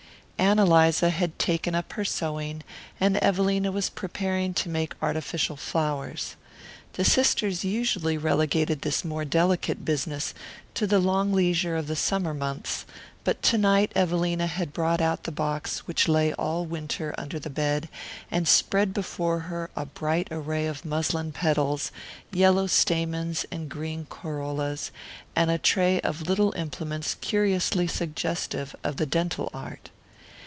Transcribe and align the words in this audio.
Ann 0.37 0.57
Eliza 0.57 1.11
had 1.11 1.37
taken 1.37 1.75
up 1.75 1.93
her 1.93 2.03
sewing, 2.03 2.63
and 2.99 3.23
Evelina 3.23 3.71
was 3.71 3.91
preparing 3.91 4.55
to 4.55 4.69
make 4.69 4.95
artificial 5.01 5.55
flowers. 5.55 6.35
The 6.93 7.05
sisters 7.05 7.63
usually 7.63 8.17
relegated 8.17 8.81
this 8.81 9.05
more 9.05 9.23
delicate 9.23 9.85
business 9.85 10.33
to 10.73 10.87
the 10.87 10.97
long 10.99 11.31
leisure 11.31 11.77
of 11.77 11.85
the 11.85 11.95
summer 11.95 12.33
months; 12.33 12.85
but 13.23 13.43
to 13.43 13.57
night 13.59 13.91
Evelina 13.95 14.47
had 14.47 14.73
brought 14.73 14.99
out 14.99 15.23
the 15.25 15.31
box 15.31 15.85
which 15.87 16.07
lay 16.07 16.33
all 16.33 16.65
winter 16.65 17.13
under 17.19 17.37
the 17.37 17.51
bed, 17.51 17.87
and 18.31 18.47
spread 18.47 18.95
before 18.95 19.41
her 19.41 19.69
a 19.75 19.85
bright 19.85 20.27
array 20.31 20.65
of 20.65 20.83
muslin 20.83 21.31
petals, 21.31 21.91
yellow 22.33 22.65
stamens 22.65 23.45
and 23.51 23.69
green 23.69 24.07
corollas, 24.09 24.89
and 25.35 25.51
a 25.51 25.59
tray 25.59 26.01
of 26.01 26.27
little 26.27 26.51
implements 26.57 27.15
curiously 27.21 27.85
suggestive 27.87 28.75
of 28.83 28.97
the 28.97 29.05
dental 29.05 29.47
art. 29.53 29.91